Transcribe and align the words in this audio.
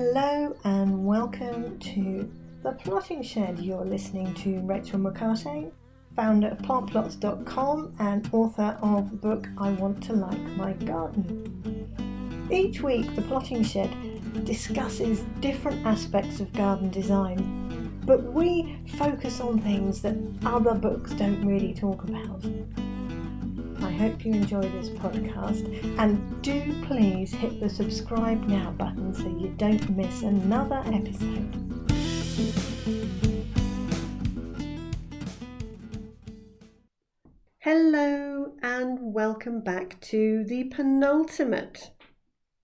Hello 0.00 0.56
and 0.62 1.04
welcome 1.04 1.76
to 1.80 2.30
The 2.62 2.70
Plotting 2.70 3.20
Shed. 3.20 3.58
You're 3.58 3.84
listening 3.84 4.32
to 4.34 4.60
Rachel 4.60 5.00
McCarthy, 5.00 5.72
founder 6.14 6.50
of 6.50 6.58
plantplots.com 6.58 7.96
and 7.98 8.30
author 8.32 8.78
of 8.80 9.10
the 9.10 9.16
book 9.16 9.48
I 9.58 9.70
Want 9.72 10.00
to 10.04 10.12
Like 10.12 10.38
My 10.56 10.74
Garden. 10.74 12.46
Each 12.48 12.80
week, 12.80 13.12
The 13.16 13.22
Plotting 13.22 13.64
Shed 13.64 14.44
discusses 14.44 15.24
different 15.40 15.84
aspects 15.84 16.38
of 16.38 16.52
garden 16.52 16.90
design, 16.90 18.00
but 18.06 18.22
we 18.22 18.78
focus 18.98 19.40
on 19.40 19.60
things 19.60 20.00
that 20.02 20.14
other 20.44 20.74
books 20.74 21.12
don't 21.14 21.44
really 21.44 21.74
talk 21.74 22.04
about. 22.04 22.44
I 23.80 23.92
hope 23.92 24.24
you 24.24 24.32
enjoy 24.32 24.62
this 24.62 24.90
podcast 24.90 25.98
and 25.98 26.42
do 26.42 26.84
please 26.86 27.32
hit 27.32 27.60
the 27.60 27.70
subscribe 27.70 28.42
now 28.48 28.72
button 28.72 29.14
so 29.14 29.28
you 29.28 29.54
don't 29.56 29.88
miss 29.96 30.22
another 30.22 30.82
episode. 30.86 31.54
Hello 37.60 38.52
and 38.62 38.98
welcome 39.00 39.60
back 39.60 40.00
to 40.00 40.44
the 40.44 40.64
penultimate 40.64 41.92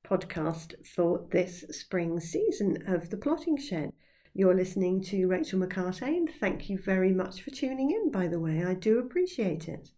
podcast 0.04 0.74
for 0.84 1.26
this 1.30 1.64
spring 1.70 2.18
season 2.18 2.82
of 2.88 3.10
The 3.10 3.16
Plotting 3.16 3.56
Shed. 3.56 3.92
You're 4.34 4.54
listening 4.54 5.00
to 5.04 5.28
Rachel 5.28 5.60
McCarthy, 5.60 6.16
and 6.16 6.28
thank 6.40 6.68
you 6.68 6.76
very 6.76 7.12
much 7.12 7.40
for 7.42 7.50
tuning 7.50 7.92
in, 7.92 8.10
by 8.10 8.26
the 8.26 8.40
way. 8.40 8.64
I 8.64 8.74
do 8.74 8.98
appreciate 8.98 9.68
it. 9.68 9.90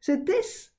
So, 0.00 0.16
this 0.16 0.70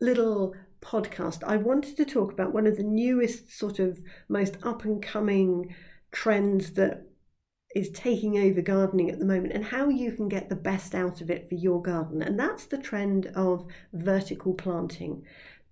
little 0.00 0.54
podcast, 0.80 1.44
I 1.44 1.58
wanted 1.58 1.96
to 1.98 2.06
talk 2.06 2.32
about 2.32 2.54
one 2.54 2.66
of 2.66 2.78
the 2.78 2.82
newest, 2.82 3.52
sort 3.52 3.78
of 3.78 4.00
most 4.28 4.56
up 4.62 4.84
and 4.84 5.02
coming 5.02 5.74
trends 6.10 6.72
that 6.72 7.06
is 7.74 7.90
taking 7.90 8.38
over 8.38 8.62
gardening 8.62 9.10
at 9.10 9.18
the 9.18 9.26
moment 9.26 9.52
and 9.52 9.62
how 9.62 9.90
you 9.90 10.10
can 10.12 10.28
get 10.28 10.48
the 10.48 10.56
best 10.56 10.94
out 10.94 11.20
of 11.20 11.30
it 11.30 11.46
for 11.46 11.54
your 11.54 11.82
garden. 11.82 12.22
And 12.22 12.40
that's 12.40 12.64
the 12.64 12.78
trend 12.78 13.26
of 13.34 13.66
vertical 13.92 14.54
planting. 14.54 15.22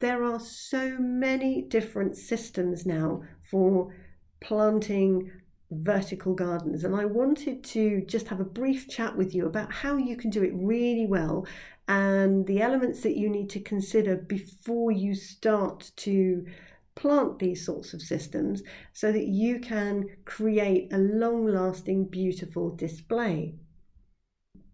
There 0.00 0.22
are 0.22 0.40
so 0.40 0.98
many 0.98 1.62
different 1.62 2.18
systems 2.18 2.84
now 2.84 3.22
for 3.50 3.94
planting 4.40 5.30
vertical 5.70 6.34
gardens 6.34 6.84
and 6.84 6.94
I 6.94 7.06
wanted 7.06 7.64
to 7.64 8.02
just 8.06 8.28
have 8.28 8.38
a 8.38 8.44
brief 8.44 8.88
chat 8.88 9.16
with 9.16 9.34
you 9.34 9.46
about 9.46 9.72
how 9.72 9.96
you 9.96 10.16
can 10.16 10.30
do 10.30 10.42
it 10.42 10.52
really 10.54 11.06
well 11.06 11.46
and 11.86 12.46
the 12.46 12.60
elements 12.60 13.02
that 13.02 13.16
you 13.16 13.28
need 13.28 13.50
to 13.50 13.60
consider 13.60 14.16
before 14.16 14.90
you 14.90 15.14
start 15.14 15.90
to 15.96 16.46
plant 16.94 17.38
these 17.38 17.64
sorts 17.64 17.92
of 17.92 18.00
systems 18.00 18.62
so 18.92 19.12
that 19.12 19.26
you 19.26 19.58
can 19.58 20.06
create 20.24 20.92
a 20.92 20.98
long 20.98 21.46
lasting, 21.46 22.06
beautiful 22.06 22.70
display. 22.70 23.56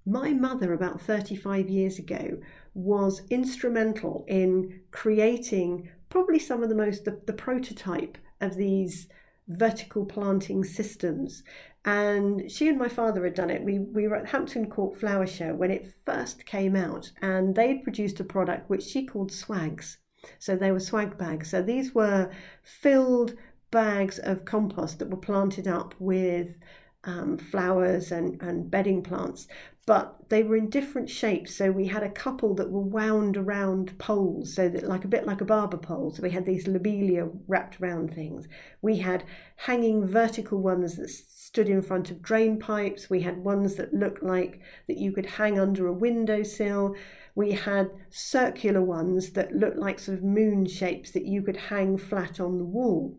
My 0.06 0.33
mother, 0.33 0.72
about 0.72 1.00
35 1.00 1.69
years 1.69 1.98
ago, 1.98 2.39
was 2.75 3.22
instrumental 3.30 4.24
in 4.28 4.80
creating 4.91 5.91
probably 6.08 6.39
some 6.39 6.62
of 6.62 6.69
the 6.69 6.74
most, 6.74 7.05
the, 7.05 7.20
the 7.27 7.33
prototype 7.33 8.19
of 8.41 8.56
these 8.56 9.08
vertical 9.48 10.05
planting 10.05 10.64
systems. 10.64 11.42
And 11.84 12.50
she 12.50 12.69
and 12.69 12.78
my 12.78 12.89
father 12.89 13.25
had 13.25 13.34
done 13.34 13.50
it. 13.50 13.62
We, 13.62 13.78
we 13.78 14.06
were 14.06 14.17
at 14.17 14.28
Hampton 14.28 14.69
Court 14.69 14.98
Flower 14.98 15.27
Show 15.27 15.55
when 15.55 15.70
it 15.70 15.95
first 16.05 16.45
came 16.45 16.77
out, 16.77 17.11
and 17.23 17.55
they'd 17.55 17.83
produced 17.83 18.20
a 18.20 18.25
product 18.25 18.69
which 18.69 18.83
she 18.83 19.06
called 19.06 19.33
swags. 19.33 19.98
So 20.39 20.56
they 20.56 20.73
were 20.73 20.81
swag 20.81 21.17
bags. 21.17 21.51
So 21.51 21.62
these 21.62 21.95
were 21.95 22.31
filled 22.62 23.34
bags 23.70 24.19
of 24.19 24.45
compost 24.45 24.98
that 24.98 25.08
were 25.08 25.17
planted 25.17 25.67
up 25.67 25.95
with 25.98 26.56
um, 27.05 27.39
flowers 27.39 28.12
and, 28.12 28.41
and 28.42 28.70
bedding 28.70 29.03
plants 29.03 29.47
but 29.91 30.14
they 30.29 30.45
were 30.45 30.55
in 30.55 30.70
different 30.70 31.11
shapes. 31.11 31.52
So 31.57 31.73
we 31.73 31.89
had 31.89 32.05
a 32.05 32.11
couple 32.11 32.55
that 32.55 32.70
were 32.70 32.80
wound 32.80 33.36
around 33.36 33.98
poles, 33.98 34.55
so 34.55 34.68
that 34.68 34.86
like 34.86 35.05
a 35.05 35.08
bit 35.08 35.27
like 35.27 35.41
a 35.41 35.45
barber 35.45 35.79
pole. 35.79 36.12
So 36.12 36.23
we 36.23 36.30
had 36.30 36.47
these 36.47 36.68
lobelia 36.68 37.29
wrapped 37.48 37.80
around 37.80 38.14
things. 38.14 38.47
We 38.83 38.98
had 38.98 39.24
hanging 39.57 40.07
vertical 40.07 40.61
ones 40.61 40.95
that 40.95 41.11
stood 41.52 41.68
in 41.68 41.83
front 41.83 42.12
of 42.12 42.22
drain 42.22 42.61
pipes. 42.61 43.11
We 43.11 43.22
had 43.22 43.38
ones 43.38 43.74
that 43.74 43.92
looked 43.92 44.22
like 44.22 44.61
that 44.86 44.98
you 44.98 45.11
could 45.11 45.27
hang 45.27 45.58
under 45.58 45.88
a 45.88 45.92
windowsill. 45.92 46.94
We 47.34 47.52
had 47.52 47.90
circular 48.08 48.80
ones 48.80 49.33
that 49.33 49.52
looked 49.52 49.77
like 49.78 49.98
sort 49.98 50.18
of 50.18 50.24
moon 50.24 50.66
shapes 50.66 51.11
that 51.11 51.27
you 51.27 51.42
could 51.42 51.56
hang 51.56 51.98
flat 51.98 52.38
on 52.38 52.58
the 52.58 52.64
wall. 52.64 53.18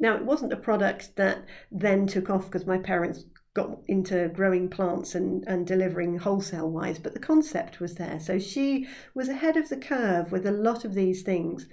Now, 0.00 0.16
it 0.16 0.24
wasn't 0.24 0.52
a 0.52 0.56
product 0.56 1.14
that 1.14 1.44
then 1.70 2.08
took 2.08 2.30
off 2.30 2.46
because 2.46 2.66
my 2.66 2.78
parents 2.78 3.26
got 3.54 3.78
into 3.86 4.28
growing 4.28 4.68
plants 4.68 5.14
and, 5.14 5.44
and 5.46 5.66
delivering 5.66 6.18
wholesale 6.18 6.70
wise, 6.70 6.98
but 6.98 7.14
the 7.14 7.20
concept 7.20 7.78
was 7.78 7.94
there. 7.94 8.18
So 8.18 8.40
she 8.40 8.88
was 9.14 9.28
ahead 9.28 9.56
of 9.56 9.68
the 9.68 9.76
curve 9.76 10.32
with 10.32 10.46
a 10.46 10.52
lot 10.52 10.84
of 10.84 10.94
these 10.94 11.22
things. 11.22 11.68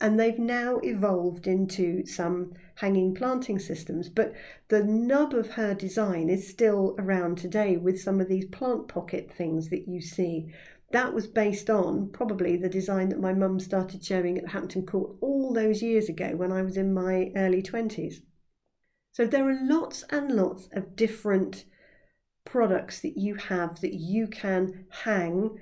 And 0.00 0.18
they've 0.18 0.38
now 0.38 0.78
evolved 0.82 1.46
into 1.46 2.06
some 2.06 2.54
hanging 2.80 3.14
planting 3.14 3.58
systems. 3.58 4.08
But 4.08 4.32
the 4.68 4.82
nub 4.82 5.34
of 5.34 5.50
her 5.50 5.74
design 5.74 6.30
is 6.30 6.48
still 6.48 6.94
around 6.98 7.36
today 7.36 7.76
with 7.76 8.00
some 8.00 8.20
of 8.20 8.28
these 8.28 8.46
plant 8.46 8.88
pocket 8.88 9.30
things 9.36 9.68
that 9.68 9.86
you 9.86 10.00
see. 10.00 10.52
That 10.92 11.12
was 11.12 11.26
based 11.26 11.70
on 11.70 12.08
probably 12.08 12.56
the 12.56 12.68
design 12.68 13.10
that 13.10 13.20
my 13.20 13.32
mum 13.32 13.60
started 13.60 14.04
showing 14.04 14.38
at 14.38 14.48
Hampton 14.48 14.86
Court 14.86 15.16
all 15.20 15.52
those 15.52 15.82
years 15.82 16.08
ago 16.08 16.34
when 16.34 16.52
I 16.52 16.62
was 16.62 16.76
in 16.76 16.92
my 16.92 17.30
early 17.36 17.62
20s. 17.62 18.14
So 19.12 19.26
there 19.26 19.48
are 19.48 19.58
lots 19.62 20.04
and 20.10 20.32
lots 20.32 20.68
of 20.72 20.96
different 20.96 21.64
products 22.46 23.00
that 23.00 23.16
you 23.16 23.34
have 23.34 23.80
that 23.82 23.94
you 23.94 24.26
can 24.26 24.86
hang 25.04 25.58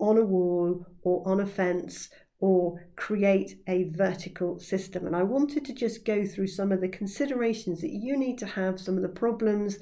on 0.00 0.18
a 0.18 0.24
wall 0.24 0.84
or 1.02 1.26
on 1.26 1.40
a 1.40 1.46
fence 1.46 2.08
or 2.40 2.86
create 2.96 3.60
a 3.66 3.84
vertical 3.84 4.58
system. 4.58 5.06
And 5.06 5.14
I 5.14 5.22
wanted 5.22 5.64
to 5.66 5.74
just 5.74 6.04
go 6.04 6.24
through 6.24 6.48
some 6.48 6.72
of 6.72 6.80
the 6.80 6.88
considerations 6.88 7.80
that 7.82 7.92
you 7.92 8.16
need 8.16 8.38
to 8.38 8.46
have, 8.46 8.80
some 8.80 8.96
of 8.96 9.02
the 9.02 9.08
problems 9.08 9.78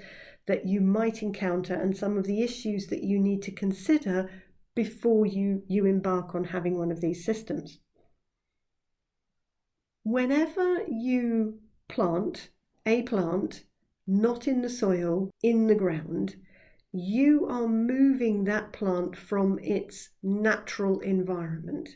that 0.47 0.67
you 0.67 0.81
might 0.81 1.23
encounter, 1.23 1.75
and 1.75 1.97
some 1.97 2.19
of 2.19 2.25
the 2.25 2.43
issues 2.43 2.89
that 2.89 3.05
you 3.05 3.19
need 3.19 3.43
to 3.43 3.53
consider 3.53 4.29
before 4.75 5.27
you, 5.27 5.63
you 5.69 5.87
embark 5.87 6.35
on 6.35 6.45
having 6.45 6.77
one 6.77 6.91
of 6.91 7.01
these 7.01 7.25
systems. 7.25 7.79
Whenever 10.03 10.85
you 10.89 11.61
plant 11.89 12.49
a 12.87 13.03
plant 13.03 13.65
not 14.07 14.49
in 14.49 14.63
the 14.63 14.71
soil, 14.71 15.31
in 15.43 15.67
the 15.67 15.75
ground, 15.75 16.37
you 16.93 17.47
are 17.47 17.69
moving 17.69 18.45
that 18.45 18.73
plant 18.73 19.15
from 19.15 19.59
its 19.59 20.09
natural 20.23 20.99
environment, 21.01 21.91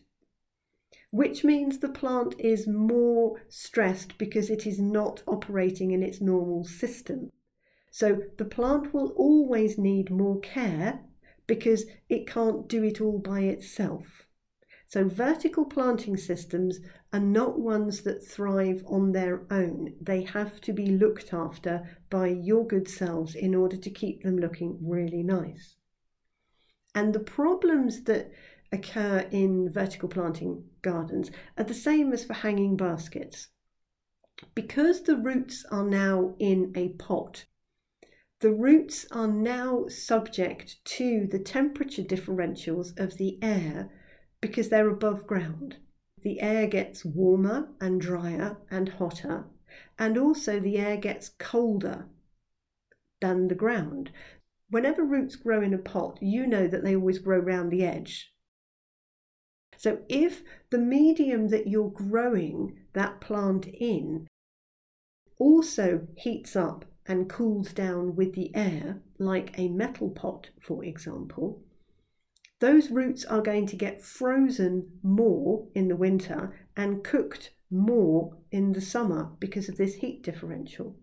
which 1.13 1.45
means 1.45 1.79
the 1.79 1.91
plant 1.91 2.35
is 2.39 2.67
more 2.67 3.41
stressed 3.49 4.17
because 4.17 4.49
it 4.49 4.67
is 4.67 4.81
not 4.81 5.23
operating 5.27 5.91
in 5.91 6.03
its 6.03 6.23
normal 6.23 6.65
system. 6.65 7.31
So 7.91 8.23
the 8.39 8.47
plant 8.47 8.95
will 8.95 9.11
always 9.11 9.77
need 9.77 10.11
more 10.11 10.41
care 10.41 11.01
because 11.47 11.85
it 12.09 12.27
can't 12.27 12.67
do 12.67 12.83
it 12.83 12.99
all 13.03 13.19
by 13.19 13.41
itself. 13.41 14.27
So, 14.89 15.05
vertical 15.09 15.65
planting 15.67 16.17
systems 16.17 16.81
are 17.13 17.21
not 17.21 17.59
ones 17.59 18.03
that 18.03 18.27
thrive 18.27 18.83
on 18.87 19.13
their 19.13 19.43
own. 19.51 19.95
They 20.01 20.23
have 20.23 20.61
to 20.63 20.73
be 20.73 20.87
looked 20.87 21.33
after 21.33 21.99
by 22.11 22.29
your 22.29 22.67
good 22.67 22.89
selves 22.89 23.35
in 23.35 23.55
order 23.55 23.77
to 23.77 23.91
keep 23.91 24.23
them 24.23 24.39
looking 24.39 24.79
really 24.81 25.23
nice. 25.23 25.77
And 26.95 27.15
the 27.15 27.21
problems 27.21 28.03
that 28.05 28.33
occur 28.73 29.29
in 29.31 29.71
vertical 29.71 30.09
planting 30.09 30.65
gardens 30.81 31.31
are 31.59 31.65
the 31.65 31.75
same 31.75 32.13
as 32.13 32.25
for 32.25 32.35
hanging 32.35 32.77
baskets. 32.77 33.49
Because 34.55 35.03
the 35.03 35.17
roots 35.17 35.65
are 35.71 35.85
now 35.85 36.35
in 36.39 36.73
a 36.75 36.89
pot, 36.91 37.45
the 38.41 38.53
roots 38.53 39.07
are 39.13 39.29
now 39.29 39.87
subject 39.87 40.85
to 40.85 41.29
the 41.31 41.39
temperature 41.39 42.03
differentials 42.03 42.99
of 42.99 43.17
the 43.17 43.39
air 43.41 43.89
because 44.41 44.69
they're 44.69 44.91
above 44.91 45.29
ground. 45.29 45.77
The 46.23 46.41
air 46.41 46.67
gets 46.67 47.05
warmer 47.05 47.69
and 47.81 48.01
drier 48.01 48.57
and 48.69 48.89
hotter, 48.89 49.45
and 49.97 50.19
also 50.19 50.59
the 50.59 50.79
air 50.79 50.97
gets 50.97 51.29
colder 51.29 52.07
than 53.21 53.47
the 53.47 53.55
ground. 53.55 54.11
Whenever 54.71 55.05
roots 55.05 55.37
grow 55.37 55.63
in 55.63 55.73
a 55.73 55.79
pot, 55.79 56.19
you 56.21 56.47
know 56.47 56.67
that 56.67 56.83
they 56.83 56.97
always 56.97 57.21
grow 57.21 57.39
round 57.39 57.71
the 57.71 57.85
edge. 57.85 58.32
So 59.77 60.01
if 60.09 60.43
the 60.71 60.79
medium 60.79 61.49
that 61.49 61.67
you're 61.67 61.91
growing 61.91 62.79
that 62.93 63.21
plant 63.21 63.67
in 63.67 64.29
also 65.39 66.07
heats 66.17 66.55
up 66.55 66.85
and 67.07 67.29
cools 67.29 67.73
down 67.73 68.15
with 68.15 68.35
the 68.35 68.55
air, 68.55 69.03
like 69.19 69.59
a 69.59 69.69
metal 69.69 70.11
pot, 70.11 70.51
for 70.61 70.85
example, 70.85 71.63
those 72.61 72.93
roots 72.93 73.25
are 73.25 73.43
going 73.43 73.67
to 73.67 73.77
get 73.77 74.03
frozen 74.03 75.01
more 75.03 75.67
in 75.75 75.89
the 75.89 75.97
winter 75.97 76.55
and 76.77 77.03
cooked 77.03 77.51
more 77.71 78.37
in 78.53 78.73
the 78.73 78.81
summer 78.81 79.31
because 79.41 79.69
of 79.69 79.77
this 79.77 79.97
heat 79.97 80.23
differential. 80.23 80.95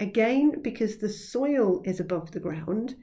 Again, 0.00 0.60
because 0.60 0.96
the 0.96 1.08
soil 1.08 1.82
is 1.84 2.00
above 2.00 2.32
the 2.32 2.40
ground, 2.40 2.96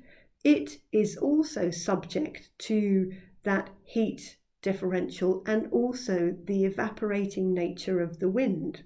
it 0.43 0.79
is 0.91 1.15
also 1.15 1.71
subject 1.71 2.49
to 2.59 3.13
that 3.43 3.69
heat 3.83 4.37
differential 4.61 5.43
and 5.45 5.71
also 5.71 6.35
the 6.45 6.65
evaporating 6.65 7.53
nature 7.53 8.01
of 8.01 8.19
the 8.19 8.29
wind. 8.29 8.83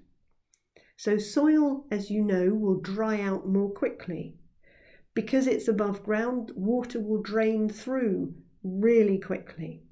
So, 0.96 1.16
soil, 1.16 1.86
as 1.90 2.10
you 2.10 2.24
know, 2.24 2.52
will 2.52 2.80
dry 2.80 3.20
out 3.20 3.48
more 3.48 3.70
quickly. 3.70 4.36
Because 5.14 5.46
it's 5.46 5.68
above 5.68 6.02
ground, 6.02 6.52
water 6.56 7.00
will 7.00 7.22
drain 7.22 7.68
through 7.68 8.34
really 8.62 9.18
quickly. 9.18 9.84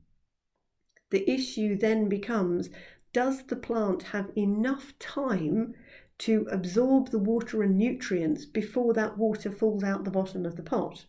The 1.11 1.29
issue 1.31 1.77
then 1.77 2.09
becomes 2.09 2.71
does 3.13 3.45
the 3.45 3.57
plant 3.57 4.03
have 4.03 4.31
enough 4.37 4.99
time 4.99 5.75
to 6.19 6.47
absorb 6.51 7.11
the 7.11 7.19
water 7.19 7.63
and 7.63 7.79
nutrients 7.79 8.45
before 8.45 8.93
that 8.95 9.17
water 9.17 9.51
falls 9.51 9.85
out 9.85 10.05
the 10.05 10.11
bottom 10.11 10.45
of 10.45 10.57
the 10.57 10.63
pot? 10.63 11.07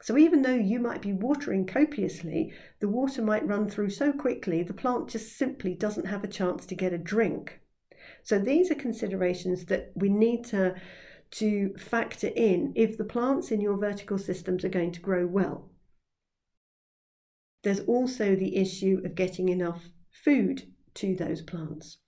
So 0.00 0.16
even 0.16 0.42
though 0.42 0.54
you 0.54 0.78
might 0.78 1.02
be 1.02 1.12
watering 1.12 1.66
copiously, 1.66 2.52
the 2.80 2.88
water 2.88 3.20
might 3.20 3.46
run 3.46 3.68
through 3.68 3.90
so 3.90 4.12
quickly 4.12 4.62
the 4.62 4.72
plant 4.72 5.08
just 5.08 5.36
simply 5.36 5.74
doesn't 5.74 6.06
have 6.06 6.22
a 6.22 6.28
chance 6.28 6.64
to 6.66 6.74
get 6.74 6.92
a 6.92 6.98
drink. 6.98 7.60
So 8.22 8.38
these 8.38 8.70
are 8.70 8.76
considerations 8.76 9.64
that 9.66 9.92
we 9.94 10.08
need 10.08 10.44
to 10.46 10.76
to 11.30 11.74
factor 11.76 12.28
in 12.28 12.72
if 12.74 12.96
the 12.96 13.04
plants 13.04 13.50
in 13.50 13.60
your 13.60 13.76
vertical 13.76 14.16
systems 14.16 14.64
are 14.64 14.70
going 14.70 14.92
to 14.92 15.00
grow 15.00 15.26
well. 15.26 15.68
There's 17.64 17.80
also 17.80 18.34
the 18.34 18.56
issue 18.56 19.02
of 19.04 19.14
getting 19.14 19.48
enough 19.48 19.90
food 20.10 20.72
to 20.94 21.14
those 21.14 21.42
plants. 21.42 21.98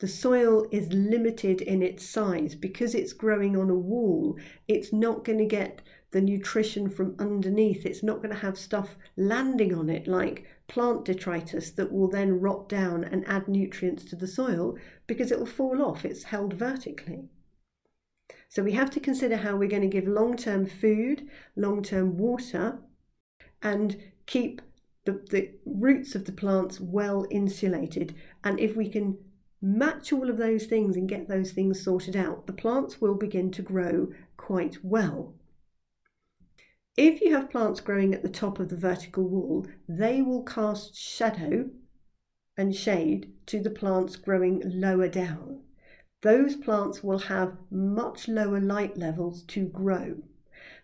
The 0.00 0.08
soil 0.08 0.66
is 0.72 0.92
limited 0.92 1.60
in 1.60 1.82
its 1.82 2.04
size 2.04 2.56
because 2.56 2.94
it's 2.94 3.12
growing 3.12 3.56
on 3.56 3.70
a 3.70 3.74
wall. 3.74 4.36
It's 4.66 4.92
not 4.92 5.24
going 5.24 5.38
to 5.38 5.46
get 5.46 5.80
the 6.12 6.20
nutrition 6.20 6.88
from 6.88 7.16
underneath. 7.18 7.84
It's 7.84 8.02
not 8.02 8.18
going 8.18 8.34
to 8.34 8.40
have 8.40 8.56
stuff 8.56 8.96
landing 9.16 9.74
on 9.74 9.90
it 9.90 10.06
like 10.06 10.46
plant 10.68 11.04
detritus 11.04 11.70
that 11.72 11.90
will 11.90 12.08
then 12.08 12.40
rot 12.40 12.68
down 12.68 13.02
and 13.04 13.26
add 13.26 13.48
nutrients 13.48 14.04
to 14.04 14.16
the 14.16 14.26
soil 14.26 14.76
because 15.06 15.32
it 15.32 15.38
will 15.38 15.46
fall 15.46 15.82
off. 15.82 16.04
It's 16.04 16.24
held 16.24 16.52
vertically. 16.52 17.24
So 18.48 18.62
we 18.62 18.72
have 18.72 18.90
to 18.90 19.00
consider 19.00 19.38
how 19.38 19.56
we're 19.56 19.68
going 19.68 19.82
to 19.82 19.88
give 19.88 20.06
long 20.06 20.36
term 20.36 20.66
food, 20.66 21.28
long 21.56 21.82
term 21.82 22.18
water, 22.18 22.78
and 23.62 23.96
keep 24.26 24.60
the, 25.04 25.12
the 25.30 25.52
roots 25.64 26.14
of 26.14 26.26
the 26.26 26.32
plants 26.32 26.78
well 26.78 27.26
insulated. 27.30 28.14
And 28.44 28.60
if 28.60 28.76
we 28.76 28.88
can 28.88 29.16
match 29.62 30.12
all 30.12 30.28
of 30.28 30.36
those 30.36 30.66
things 30.66 30.96
and 30.96 31.08
get 31.08 31.28
those 31.28 31.52
things 31.52 31.82
sorted 31.82 32.16
out, 32.16 32.46
the 32.46 32.52
plants 32.52 33.00
will 33.00 33.14
begin 33.14 33.50
to 33.52 33.62
grow 33.62 34.08
quite 34.36 34.76
well. 34.82 35.34
If 36.96 37.22
you 37.22 37.34
have 37.34 37.50
plants 37.50 37.80
growing 37.80 38.12
at 38.12 38.22
the 38.22 38.28
top 38.28 38.60
of 38.60 38.68
the 38.68 38.76
vertical 38.76 39.24
wall, 39.24 39.66
they 39.88 40.20
will 40.20 40.42
cast 40.42 40.94
shadow 40.94 41.70
and 42.56 42.76
shade 42.76 43.32
to 43.46 43.60
the 43.60 43.70
plants 43.70 44.16
growing 44.16 44.62
lower 44.64 45.08
down. 45.08 45.60
Those 46.20 46.54
plants 46.54 47.02
will 47.02 47.18
have 47.18 47.56
much 47.70 48.28
lower 48.28 48.60
light 48.60 48.98
levels 48.98 49.42
to 49.44 49.66
grow. 49.66 50.22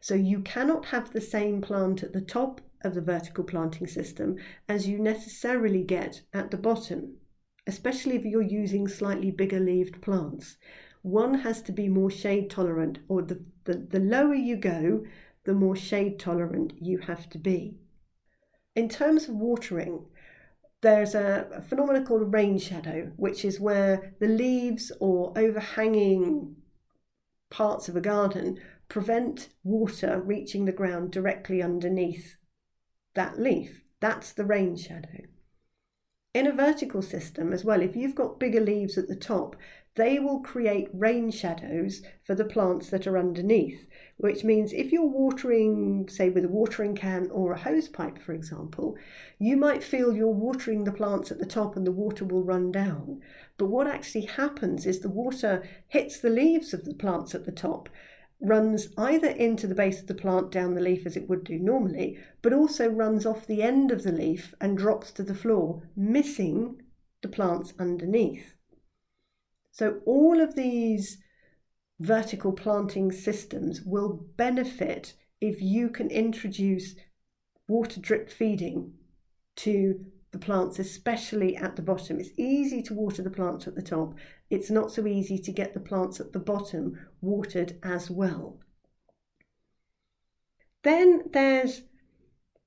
So 0.01 0.15
you 0.15 0.41
cannot 0.41 0.87
have 0.87 1.13
the 1.13 1.21
same 1.21 1.61
plant 1.61 2.03
at 2.03 2.15
the 2.15 2.23
top 2.23 2.63
of 2.83 2.95
the 2.95 3.03
vertical 3.03 3.45
planting 3.45 3.87
system 3.87 4.37
as 4.69 4.89
you 4.89 4.99
necessarily 4.99 5.83
get 5.83 6.23
at 6.33 6.51
the 6.51 6.57
bottom, 6.57 7.17
especially 7.67 8.17
if 8.17 8.25
you're 8.25 8.41
using 8.41 8.89
slightly 8.89 9.31
bigger 9.31 9.61
leaved 9.61 10.01
plants. 10.01 10.57
One 11.03 11.35
has 11.35 11.63
to 11.63 11.73
be 11.73 11.89
more 11.89 12.11
shade 12.11 12.51
tolerant, 12.51 12.99
or 13.09 13.23
the, 13.23 13.45
the, 13.65 13.75
the 13.75 14.01
lower 14.01 14.35
you 14.35 14.57
go, 14.57 15.05
the 15.49 15.55
more 15.55 15.75
shade 15.75 16.19
tolerant 16.19 16.75
you 16.79 16.99
have 16.99 17.27
to 17.31 17.39
be. 17.39 17.75
In 18.77 18.87
terms 18.87 19.31
of 19.31 19.35
watering, 19.35 20.05
there's 20.83 21.15
a, 21.15 21.65
phenomenon 21.67 22.05
called 22.05 22.35
rain 22.35 22.59
shadow, 22.59 23.13
which 23.17 23.47
is 23.47 23.59
where 23.59 24.13
the 24.21 24.29
leaves 24.29 24.93
or 25.01 25.33
overhanging 25.39 26.55
parts 27.49 27.89
of 27.89 27.97
a 27.97 28.01
garden 28.03 28.61
prevent 28.89 29.49
water 29.65 30.21
reaching 30.21 30.67
the 30.67 30.71
ground 30.81 31.13
directly 31.13 31.63
underneath 31.63 32.37
that 33.15 33.41
leaf. 33.41 33.85
That's 34.01 34.33
the 34.33 34.45
rain 34.45 34.77
shadow. 34.77 35.23
In 36.35 36.47
a 36.47 36.53
vertical 36.53 37.01
system 37.01 37.55
as 37.55 37.65
well, 37.65 37.81
if 37.81 37.97
you've 37.97 38.15
got 38.15 38.39
bigger 38.39 38.61
leaves 38.61 38.99
at 38.99 39.09
the 39.09 39.17
top, 39.17 39.57
they 39.99 40.21
will 40.21 40.39
create 40.39 40.89
rain 40.95 41.29
shadows 41.31 42.03
for 42.23 42.37
the 42.37 42.45
plants 42.45 42.89
that 42.89 43.07
are 43.07 43.19
underneath, 43.19 43.85
which 44.17 44.45
means 44.45 44.73
if 44.73 44.93
you're 44.93 45.05
watering, 45.05 46.09
say, 46.09 46.31
with 46.31 46.45
a 46.45 46.49
watering 46.49 46.95
can 46.95 47.29
or 47.33 47.53
a 47.53 47.59
hose 47.59 47.89
pipe, 47.89 48.17
for 48.17 48.33
example, 48.33 48.97
you 49.41 49.57
might 49.57 49.83
feel 49.83 50.15
you're 50.15 50.29
watering 50.29 50.85
the 50.85 50.93
plants 50.93 51.33
at 51.33 51.41
the 51.41 51.45
top 51.45 51.77
and 51.77 51.85
the 51.85 51.93
water 51.93 52.25
will 52.25 52.45
run 52.45 52.71
down. 52.71 53.21
But 53.57 53.67
what 53.67 53.89
actually 53.89 54.27
happens 54.27 54.87
is 54.87 55.01
the 55.01 55.09
water 55.09 55.69
hits 55.89 56.21
the 56.21 56.31
leaves 56.31 56.73
of 56.73 56.85
the 56.85 56.95
plants 56.95 57.35
at 57.35 57.45
the 57.45 57.53
top 57.53 57.89
runs 58.41 58.89
either 58.97 59.31
into 59.31 59.67
the 59.67 59.75
base 59.75 60.01
of 60.01 60.07
the 60.07 60.15
plant 60.15 60.53
down 60.53 60.75
the 60.75 60.81
leaf 60.81 61.07
as 61.07 61.17
it 61.17 61.29
would 61.29 61.43
do 61.43 61.59
normally, 61.59 62.17
but 62.41 62.53
also 62.53 62.89
runs 62.89 63.27
off 63.27 63.49
the 63.49 63.65
end 63.65 63.91
of 63.91 64.05
the 64.05 64.13
leaf 64.13 64.55
and 64.61 64.79
drops 64.79 65.11
to 65.11 65.25
the 65.25 65.35
floor, 65.35 65.83
missing 65.97 66.81
the 67.21 67.29
plants 67.29 67.75
underneath. 67.81 68.55
So 69.79 70.01
all 70.07 70.41
of 70.41 70.57
these 70.57 71.19
vertical 72.01 72.53
planting 72.53 73.13
systems 73.13 73.81
will 73.83 74.27
benefit 74.37 75.15
if 75.41 75.63
you 75.63 75.89
can 75.89 76.11
introduce 76.11 76.97
water 77.69 78.01
drip 78.01 78.29
feeding 78.29 78.95
to 79.55 80.05
the 80.33 80.39
plants, 80.41 80.81
especially 80.81 81.57
at 81.57 81.77
the 81.77 81.83
bottom. 81.83 82.19
It's 82.19 82.31
easy 82.37 82.83
to 82.83 82.95
water 82.95 83.23
the 83.23 83.31
plants 83.31 83.69
at 83.69 83.77
the 83.77 83.83
top. 83.83 84.15
It's 84.51 84.69
not 84.69 84.91
so 84.91 85.07
easy 85.07 85.39
to 85.39 85.53
get 85.53 85.75
the 85.75 85.81
plants 85.81 86.19
at 86.19 86.33
the 86.33 86.41
bottom 86.41 86.99
watered 87.21 87.79
as 87.85 88.11
well. 88.11 88.59
Then 90.83 91.23
there's 91.33 91.83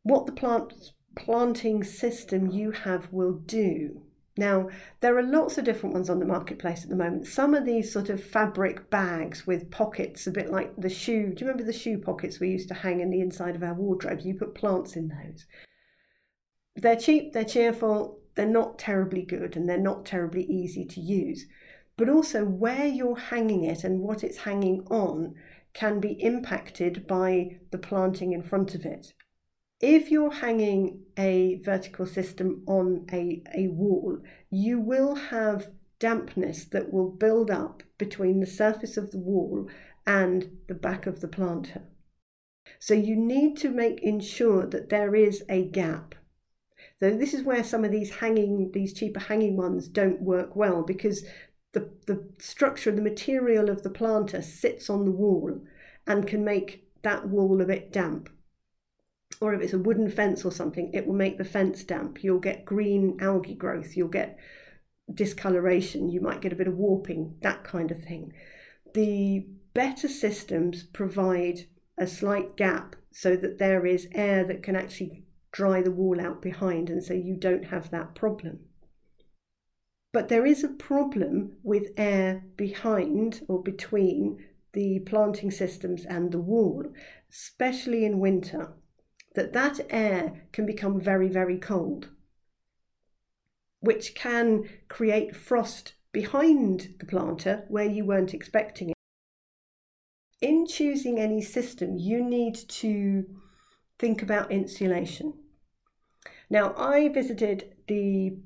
what 0.03 0.27
the 0.27 0.31
plant 0.31 0.93
planting 1.17 1.83
system 1.83 2.49
you 2.49 2.71
have 2.71 3.11
will 3.11 3.33
do. 3.33 4.03
Now, 4.37 4.69
there 5.01 5.17
are 5.17 5.23
lots 5.23 5.57
of 5.57 5.65
different 5.65 5.93
ones 5.93 6.09
on 6.09 6.19
the 6.19 6.25
marketplace 6.25 6.83
at 6.83 6.89
the 6.89 6.95
moment. 6.95 7.27
Some 7.27 7.53
of 7.53 7.65
these 7.65 7.91
sort 7.91 8.09
of 8.09 8.23
fabric 8.23 8.89
bags 8.89 9.45
with 9.45 9.71
pockets, 9.71 10.25
a 10.25 10.31
bit 10.31 10.49
like 10.49 10.73
the 10.77 10.89
shoe. 10.89 11.33
Do 11.33 11.43
you 11.43 11.47
remember 11.47 11.65
the 11.65 11.77
shoe 11.77 11.97
pockets 11.97 12.39
we 12.39 12.49
used 12.49 12.69
to 12.69 12.73
hang 12.73 13.01
in 13.01 13.09
the 13.09 13.19
inside 13.19 13.55
of 13.55 13.63
our 13.63 13.73
wardrobes? 13.73 14.25
You 14.25 14.35
put 14.35 14.55
plants 14.55 14.95
in 14.95 15.09
those. 15.09 15.45
They're 16.77 16.95
cheap, 16.95 17.33
they're 17.33 17.43
cheerful, 17.43 18.19
they're 18.35 18.45
not 18.45 18.79
terribly 18.79 19.23
good, 19.23 19.57
and 19.57 19.67
they're 19.67 19.77
not 19.77 20.05
terribly 20.05 20.43
easy 20.43 20.85
to 20.85 21.01
use. 21.01 21.45
But 21.97 22.07
also, 22.07 22.45
where 22.45 22.85
you're 22.85 23.17
hanging 23.17 23.65
it 23.65 23.83
and 23.83 23.99
what 23.99 24.23
it's 24.23 24.37
hanging 24.37 24.87
on 24.89 25.35
can 25.73 25.99
be 25.99 26.21
impacted 26.23 27.05
by 27.05 27.59
the 27.71 27.77
planting 27.77 28.31
in 28.31 28.41
front 28.41 28.75
of 28.75 28.85
it 28.85 29.13
if 29.81 30.11
you're 30.11 30.31
hanging 30.31 31.01
a 31.17 31.59
vertical 31.63 32.05
system 32.05 32.63
on 32.67 33.07
a, 33.11 33.41
a 33.55 33.67
wall, 33.69 34.19
you 34.51 34.79
will 34.79 35.15
have 35.15 35.71
dampness 35.99 36.65
that 36.65 36.93
will 36.93 37.09
build 37.09 37.49
up 37.49 37.81
between 37.97 38.39
the 38.39 38.45
surface 38.45 38.95
of 38.95 39.11
the 39.11 39.17
wall 39.17 39.67
and 40.05 40.49
the 40.67 40.75
back 40.75 41.07
of 41.07 41.19
the 41.21 41.27
planter. 41.27 41.81
So 42.79 42.93
you 42.93 43.15
need 43.15 43.57
to 43.57 43.69
make 43.69 44.01
ensure 44.01 44.67
that 44.67 44.89
there 44.89 45.15
is 45.15 45.43
a 45.49 45.65
gap. 45.65 46.15
So 46.99 47.11
this 47.17 47.33
is 47.33 47.43
where 47.43 47.63
some 47.63 47.83
of 47.83 47.91
these 47.91 48.11
hanging, 48.11 48.71
these 48.73 48.93
cheaper 48.93 49.19
hanging 49.19 49.57
ones 49.57 49.87
don't 49.87 50.21
work 50.21 50.55
well 50.55 50.83
because 50.83 51.23
the, 51.73 51.89
the 52.05 52.29
structure, 52.37 52.91
the 52.91 53.01
material 53.01 53.69
of 53.69 53.81
the 53.81 53.89
planter 53.89 54.43
sits 54.43 54.89
on 54.89 55.05
the 55.05 55.11
wall 55.11 55.59
and 56.05 56.27
can 56.27 56.43
make 56.43 56.87
that 57.01 57.27
wall 57.27 57.61
a 57.61 57.65
bit 57.65 57.91
damp 57.91 58.29
or 59.41 59.55
if 59.55 59.61
it's 59.61 59.73
a 59.73 59.79
wooden 59.79 60.09
fence 60.09 60.45
or 60.45 60.51
something, 60.51 60.91
it 60.93 61.05
will 61.05 61.15
make 61.15 61.39
the 61.39 61.43
fence 61.43 61.83
damp. 61.83 62.23
You'll 62.23 62.39
get 62.39 62.63
green 62.63 63.17
algae 63.19 63.55
growth, 63.55 63.97
you'll 63.97 64.07
get 64.07 64.37
discoloration, 65.11 66.09
you 66.09 66.21
might 66.21 66.41
get 66.41 66.53
a 66.53 66.55
bit 66.55 66.67
of 66.67 66.77
warping, 66.77 67.35
that 67.41 67.63
kind 67.63 67.89
of 67.89 68.03
thing. 68.03 68.33
The 68.93 69.47
better 69.73 70.07
systems 70.07 70.83
provide 70.83 71.65
a 71.97 72.05
slight 72.05 72.55
gap 72.55 72.95
so 73.11 73.35
that 73.35 73.57
there 73.57 73.85
is 73.85 74.07
air 74.13 74.45
that 74.45 74.63
can 74.63 74.75
actually 74.75 75.25
dry 75.51 75.81
the 75.81 75.91
wall 75.91 76.21
out 76.21 76.41
behind, 76.41 76.89
and 76.89 77.03
so 77.03 77.13
you 77.13 77.35
don't 77.35 77.65
have 77.65 77.89
that 77.89 78.15
problem. 78.15 78.59
But 80.13 80.29
there 80.29 80.45
is 80.45 80.63
a 80.63 80.69
problem 80.69 81.53
with 81.63 81.91
air 81.97 82.43
behind 82.57 83.41
or 83.47 83.61
between 83.63 84.45
the 84.73 84.99
planting 84.99 85.51
systems 85.51 86.05
and 86.05 86.31
the 86.31 86.39
wall, 86.39 86.85
especially 87.29 88.05
in 88.05 88.19
winter 88.19 88.73
that 89.35 89.53
that 89.53 89.79
air 89.89 90.43
can 90.51 90.65
become 90.65 90.99
very, 90.99 91.27
very 91.27 91.57
cold, 91.57 92.09
which 93.79 94.13
can 94.15 94.69
create 94.87 95.35
frost 95.35 95.93
behind 96.11 96.95
the 96.99 97.05
planter 97.05 97.63
where 97.69 97.85
you 97.85 98.05
weren't 98.05 98.33
expecting 98.33 98.89
it. 98.89 98.95
In 100.41 100.65
choosing 100.65 101.19
any 101.19 101.41
system, 101.41 101.97
you 101.97 102.23
need 102.23 102.55
to 102.55 103.25
think 103.99 104.21
about 104.21 104.51
insulation. 104.51 105.33
Now, 106.49 106.73
I 106.75 107.07
visited 107.07 107.75
the 107.87 108.37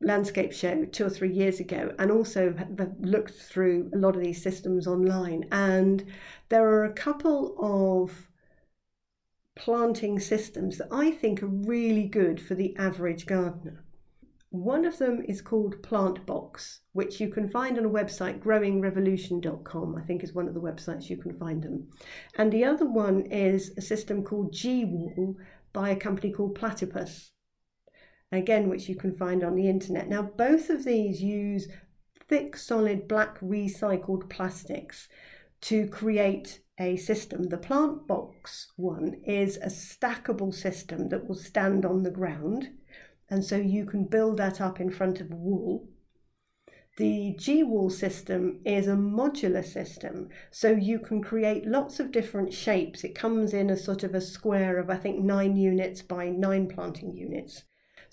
landscape 0.00 0.52
show 0.52 0.84
two 0.84 1.06
or 1.06 1.10
three 1.10 1.32
years 1.32 1.60
ago 1.60 1.94
and 1.98 2.10
also 2.10 2.54
looked 3.00 3.34
through 3.34 3.90
a 3.94 3.98
lot 3.98 4.16
of 4.16 4.22
these 4.22 4.42
systems 4.42 4.86
online 4.86 5.44
and 5.52 6.04
there 6.48 6.66
are 6.66 6.84
a 6.84 6.92
couple 6.92 7.54
of 7.60 8.28
planting 9.54 10.18
systems 10.18 10.78
that 10.78 10.88
I 10.90 11.10
think 11.10 11.42
are 11.42 11.46
really 11.46 12.08
good 12.08 12.40
for 12.40 12.54
the 12.54 12.74
average 12.76 13.26
gardener. 13.26 13.84
One 14.50 14.84
of 14.84 14.98
them 14.98 15.22
is 15.26 15.40
called 15.40 15.82
Plant 15.82 16.26
Box, 16.26 16.80
which 16.92 17.20
you 17.20 17.28
can 17.28 17.48
find 17.48 17.78
on 17.78 17.86
a 17.86 17.90
website, 17.90 18.40
growingrevolution.com, 18.40 19.96
I 19.96 20.02
think 20.02 20.22
is 20.22 20.34
one 20.34 20.46
of 20.46 20.52
the 20.54 20.60
websites 20.60 21.08
you 21.08 21.16
can 21.16 21.38
find 21.38 21.62
them. 21.62 21.88
And 22.36 22.52
the 22.52 22.64
other 22.64 22.84
one 22.84 23.22
is 23.22 23.72
a 23.78 23.80
system 23.80 24.22
called 24.22 24.52
G 24.52 24.84
Wall 24.84 25.36
by 25.72 25.90
a 25.90 25.96
company 25.96 26.32
called 26.32 26.54
Platypus 26.54 27.30
again, 28.32 28.68
which 28.68 28.88
you 28.88 28.96
can 28.96 29.14
find 29.14 29.44
on 29.44 29.54
the 29.54 29.68
internet. 29.68 30.08
Now, 30.08 30.22
both 30.22 30.70
of 30.70 30.84
these 30.84 31.22
use 31.22 31.68
thick, 32.28 32.56
solid 32.56 33.06
black 33.06 33.38
recycled 33.40 34.28
plastics 34.30 35.08
to 35.62 35.86
create 35.88 36.60
a 36.78 36.96
system. 36.96 37.44
The 37.44 37.58
plant 37.58 38.06
box 38.06 38.72
one 38.76 39.20
is 39.24 39.56
a 39.58 39.66
stackable 39.66 40.54
system 40.54 41.08
that 41.10 41.26
will 41.26 41.34
stand 41.34 41.84
on 41.84 42.02
the 42.02 42.10
ground, 42.10 42.70
and 43.28 43.44
so 43.44 43.56
you 43.56 43.84
can 43.84 44.04
build 44.04 44.36
that 44.38 44.60
up 44.60 44.80
in 44.80 44.90
front 44.90 45.20
of 45.20 45.30
a 45.30 45.36
wall. 45.36 45.88
The 46.96 47.34
G 47.38 47.62
wall 47.62 47.88
system 47.88 48.60
is 48.64 48.86
a 48.86 48.92
modular 48.92 49.64
system, 49.64 50.28
so 50.50 50.70
you 50.70 50.98
can 50.98 51.22
create 51.22 51.66
lots 51.66 52.00
of 52.00 52.12
different 52.12 52.52
shapes. 52.52 53.02
It 53.02 53.14
comes 53.14 53.54
in 53.54 53.70
a 53.70 53.76
sort 53.76 54.02
of 54.02 54.14
a 54.14 54.20
square 54.20 54.78
of, 54.78 54.90
I 54.90 54.96
think, 54.96 55.18
nine 55.18 55.56
units 55.56 56.02
by 56.02 56.28
nine 56.28 56.68
planting 56.68 57.16
units 57.16 57.64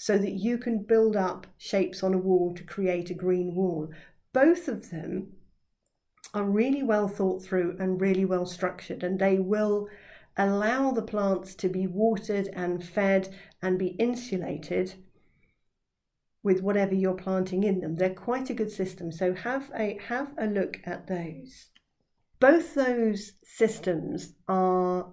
so 0.01 0.18
that 0.18 0.32
you 0.32 0.58
can 0.58 0.82
build 0.82 1.18
up 1.18 1.46
shapes 1.58 2.04
on 2.04 2.13
a 2.13 2.18
wall 2.18 2.54
to 2.56 2.63
create 2.63 3.10
a 3.10 3.13
green 3.13 3.54
wall. 3.54 3.89
Both 4.32 4.70
of 4.70 4.92
them 4.92 5.34
are 6.33 6.43
really 6.43 6.83
well 6.83 7.07
thought 7.07 7.43
through 7.43 7.75
and 7.79 8.01
really 8.01 8.25
well 8.25 8.45
structured, 8.45 9.03
and 9.03 9.19
they 9.19 9.39
will 9.39 9.88
allow 10.38 10.91
the 10.91 11.01
plants 11.01 11.55
to 11.55 11.69
be 11.69 11.88
watered 11.88 12.48
and 12.53 12.83
fed 12.83 13.36
and 13.62 13.77
be 13.77 13.88
insulated 14.00 14.95
with 16.43 16.62
whatever 16.62 16.95
you're 16.95 17.13
planting 17.13 17.63
in 17.63 17.81
them. 17.81 17.95
They're 17.95 18.13
quite 18.13 18.50
a 18.50 18.53
good 18.53 18.71
system, 18.71 19.12
so 19.12 19.33
have 19.33 19.71
a 19.75 20.00
have 20.07 20.33
a 20.38 20.48
look 20.48 20.79
at 20.86 21.07
those. 21.07 21.69
Both 22.39 22.74
those 22.74 23.33
systems 23.43 24.33
are 24.48 25.12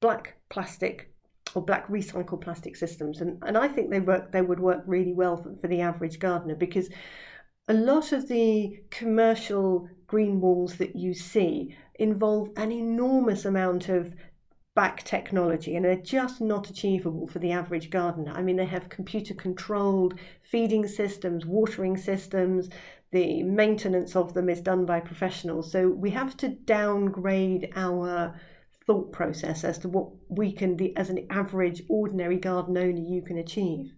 black 0.00 0.36
plastic 0.50 1.14
or 1.54 1.62
black 1.62 1.88
recycled 1.88 2.42
plastic 2.42 2.76
systems. 2.76 3.20
And, 3.20 3.42
and 3.46 3.56
I 3.56 3.68
think 3.68 3.90
they 3.90 4.00
work 4.00 4.32
they 4.32 4.42
would 4.42 4.60
work 4.60 4.82
really 4.86 5.14
well 5.14 5.36
for, 5.36 5.56
for 5.56 5.68
the 5.68 5.80
average 5.80 6.18
gardener 6.18 6.54
because 6.54 6.90
a 7.68 7.74
lot 7.74 8.12
of 8.12 8.28
the 8.28 8.82
commercial 8.90 9.88
green 10.10 10.40
walls 10.40 10.74
that 10.74 10.96
you 10.96 11.14
see 11.14 11.72
involve 11.94 12.50
an 12.56 12.72
enormous 12.72 13.44
amount 13.44 13.88
of 13.88 14.12
back 14.74 15.04
technology 15.04 15.76
and 15.76 15.84
they're 15.84 15.94
just 15.94 16.40
not 16.40 16.68
achievable 16.68 17.28
for 17.28 17.38
the 17.38 17.52
average 17.52 17.90
gardener. 17.90 18.32
I 18.34 18.42
mean, 18.42 18.56
they 18.56 18.64
have 18.66 18.88
computer 18.88 19.34
controlled 19.34 20.18
feeding 20.42 20.88
systems, 20.88 21.46
watering 21.46 21.96
systems, 21.96 22.70
the 23.12 23.44
maintenance 23.44 24.16
of 24.16 24.34
them 24.34 24.48
is 24.48 24.60
done 24.60 24.84
by 24.84 24.98
professionals. 24.98 25.70
So 25.70 25.88
we 25.88 26.10
have 26.10 26.36
to 26.38 26.48
downgrade 26.48 27.72
our 27.76 28.34
thought 28.86 29.12
process 29.12 29.62
as 29.62 29.78
to 29.78 29.88
what 29.88 30.08
we 30.28 30.50
can, 30.50 30.76
the, 30.76 30.96
as 30.96 31.10
an 31.10 31.24
average, 31.30 31.84
ordinary 31.88 32.36
garden 32.36 32.76
owner, 32.76 33.00
you 33.00 33.22
can 33.22 33.38
achieve. 33.38 33.92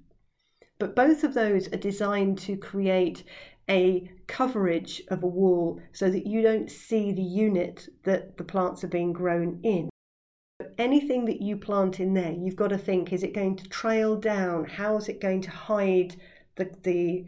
But 0.79 0.95
both 0.95 1.25
of 1.25 1.33
those 1.33 1.73
are 1.73 1.79
designed 1.79 2.39
to 2.41 2.57
create 2.57 3.25
a 3.69 4.11
coverage 4.27 5.03
of 5.09 5.23
a 5.23 5.27
wall 5.27 5.81
so 5.93 6.11
that 6.11 6.27
you 6.27 6.43
don't 6.43 6.71
see 6.71 7.13
the 7.13 7.23
unit 7.23 7.89
that 8.05 8.37
the 8.37 8.45
plants 8.45 8.83
are 8.85 8.89
being 8.89 9.13
grown 9.13 9.61
in. 9.63 9.89
Anything 10.79 11.25
that 11.27 11.43
you 11.43 11.57
plant 11.57 12.01
in 12.01 12.15
there, 12.15 12.33
you've 12.33 12.57
got 12.57 12.69
to 12.69 12.79
think 12.79 13.13
is 13.13 13.23
it 13.23 13.35
going 13.35 13.57
to 13.57 13.69
trail 13.69 14.17
down? 14.17 14.65
How 14.65 14.97
is 14.97 15.09
it 15.09 15.21
going 15.21 15.43
to 15.43 15.51
hide 15.51 16.17
the, 16.57 16.71
the 16.83 17.27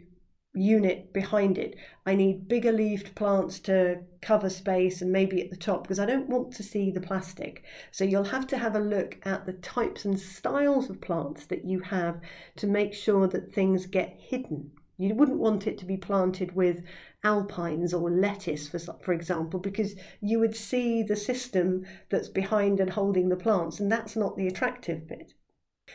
unit 0.55 1.11
behind 1.13 1.57
it. 1.57 1.75
I 2.05 2.15
need 2.15 2.47
bigger 2.47 2.71
leaved 2.71 3.13
plants 3.15 3.59
to 3.61 3.99
cover 4.21 4.49
space 4.49 5.01
and 5.01 5.11
maybe 5.11 5.41
at 5.41 5.49
the 5.49 5.57
top 5.57 5.83
because 5.83 5.99
I 5.99 6.05
don't 6.05 6.29
want 6.29 6.53
to 6.53 6.63
see 6.63 6.91
the 6.91 7.01
plastic. 7.01 7.63
So 7.91 8.03
you'll 8.03 8.23
have 8.25 8.47
to 8.47 8.57
have 8.57 8.75
a 8.75 8.79
look 8.79 9.17
at 9.23 9.45
the 9.45 9.53
types 9.53 10.05
and 10.05 10.19
styles 10.19 10.89
of 10.89 11.01
plants 11.01 11.45
that 11.47 11.65
you 11.65 11.81
have 11.81 12.21
to 12.57 12.67
make 12.67 12.93
sure 12.93 13.27
that 13.27 13.53
things 13.53 13.85
get 13.85 14.15
hidden. 14.17 14.71
You 14.97 15.15
wouldn't 15.15 15.39
want 15.39 15.67
it 15.67 15.77
to 15.79 15.85
be 15.85 15.97
planted 15.97 16.55
with 16.55 16.83
alpines 17.23 17.93
or 17.93 18.09
lettuce, 18.09 18.67
for, 18.67 18.79
for 18.79 19.13
example, 19.13 19.59
because 19.59 19.95
you 20.21 20.39
would 20.39 20.55
see 20.55 21.03
the 21.03 21.15
system 21.15 21.85
that's 22.09 22.29
behind 22.29 22.79
and 22.79 22.91
holding 22.91 23.29
the 23.29 23.35
plants, 23.35 23.79
and 23.79 23.91
that's 23.91 24.15
not 24.15 24.37
the 24.37 24.47
attractive 24.47 25.07
bit. 25.07 25.33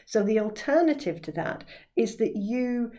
So, 0.07 0.23
the 0.23 0.39
alternative 0.39 1.21
to 1.23 1.33
that 1.33 1.65
is 1.97 2.17
that 2.17 2.37
you 2.37 2.93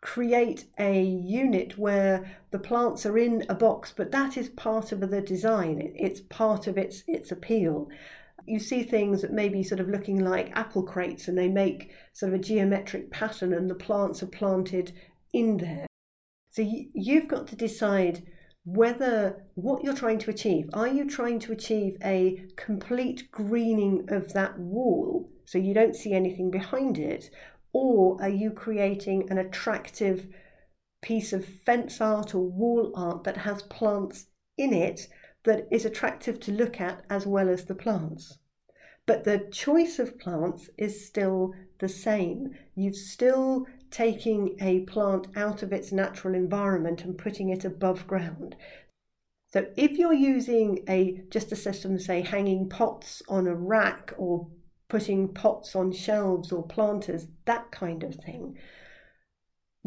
create 0.00 0.66
a 0.78 1.02
unit 1.02 1.76
where 1.76 2.38
the 2.50 2.58
plants 2.58 3.04
are 3.04 3.18
in 3.18 3.44
a 3.48 3.54
box, 3.54 3.92
but 3.96 4.12
that 4.12 4.36
is 4.36 4.48
part 4.50 4.92
of 4.92 5.00
the 5.00 5.20
design. 5.20 5.92
It's 5.96 6.20
part 6.20 6.66
of 6.66 6.78
its 6.78 7.02
its 7.06 7.32
appeal. 7.32 7.88
You 8.46 8.60
see 8.60 8.82
things 8.82 9.22
that 9.22 9.32
may 9.32 9.48
be 9.48 9.62
sort 9.62 9.80
of 9.80 9.88
looking 9.88 10.24
like 10.24 10.56
apple 10.56 10.84
crates, 10.84 11.28
and 11.28 11.36
they 11.36 11.48
make 11.48 11.90
sort 12.12 12.32
of 12.32 12.38
a 12.38 12.42
geometric 12.42 13.10
pattern, 13.10 13.52
and 13.52 13.68
the 13.68 13.74
plants 13.74 14.22
are 14.22 14.28
planted 14.28 14.92
in 15.32 15.58
there. 15.58 15.86
So 16.50 16.62
you've 16.94 17.28
got 17.28 17.46
to 17.48 17.56
decide 17.56 18.22
whether 18.64 19.44
what 19.54 19.82
you're 19.82 19.94
trying 19.94 20.18
to 20.18 20.30
achieve 20.30 20.68
are 20.74 20.88
you 20.88 21.08
trying 21.08 21.38
to 21.38 21.52
achieve 21.52 21.96
a 22.04 22.44
complete 22.56 23.30
greening 23.30 24.04
of 24.10 24.34
that 24.34 24.58
wall 24.58 25.30
so 25.46 25.56
you 25.56 25.72
don't 25.72 25.96
see 25.96 26.12
anything 26.12 26.50
behind 26.50 26.98
it 26.98 27.30
or 27.72 28.20
are 28.20 28.28
you 28.28 28.50
creating 28.50 29.30
an 29.30 29.38
attractive 29.38 30.26
piece 31.00 31.32
of 31.32 31.44
fence 31.44 32.00
art 32.00 32.34
or 32.34 32.42
wall 32.42 32.92
art 32.94 33.24
that 33.24 33.38
has 33.38 33.62
plants 33.62 34.26
in 34.56 34.72
it 34.72 35.08
that 35.44 35.66
is 35.70 35.84
attractive 35.84 36.40
to 36.40 36.52
look 36.52 36.80
at 36.80 37.02
as 37.08 37.26
well 37.26 37.48
as 37.48 37.64
the 37.64 37.74
plants? 37.74 38.38
But 39.06 39.24
the 39.24 39.48
choice 39.50 39.98
of 39.98 40.18
plants 40.18 40.68
is 40.76 41.06
still 41.06 41.54
the 41.78 41.88
same. 41.88 42.54
you've 42.74 42.96
still 42.96 43.66
taking 43.90 44.56
a 44.60 44.80
plant 44.80 45.28
out 45.36 45.62
of 45.62 45.72
its 45.72 45.92
natural 45.92 46.34
environment 46.34 47.04
and 47.04 47.16
putting 47.16 47.50
it 47.50 47.64
above 47.64 48.06
ground. 48.06 48.56
So 49.50 49.66
if 49.76 49.92
you're 49.92 50.12
using 50.12 50.84
a 50.88 51.22
just 51.30 51.52
a 51.52 51.56
system, 51.56 51.98
say 51.98 52.20
hanging 52.20 52.68
pots 52.68 53.22
on 53.28 53.46
a 53.46 53.54
rack 53.54 54.12
or 54.18 54.48
putting 54.88 55.28
pots 55.32 55.74
on 55.74 55.92
shelves 55.92 56.52
or 56.52 56.66
planters, 56.66 57.28
that 57.46 57.70
kind 57.70 58.02
of 58.02 58.14
thing. 58.16 58.58